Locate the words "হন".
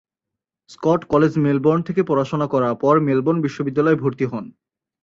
4.25-4.45